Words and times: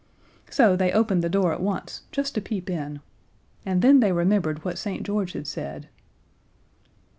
So 0.49 0.75
they 0.75 0.91
opened 0.91 1.23
the 1.23 1.29
door 1.29 1.53
at 1.53 1.61
once 1.61 2.01
just 2.11 2.33
to 2.33 2.41
peep 2.41 2.71
in, 2.71 3.01
and 3.67 3.83
then 3.83 3.99
they 3.99 4.11
remembered 4.11 4.65
what 4.65 4.79
St. 4.79 5.03
George 5.03 5.33
had 5.33 5.45
said. 5.45 5.89